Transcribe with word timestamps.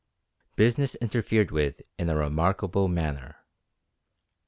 BUSINESS 0.55 0.95
INTERFERED 0.95 1.51
WITH 1.51 1.83
IN 1.99 2.09
A 2.09 2.15
REMARKABLE 2.17 2.87
MANNER. 2.87 3.35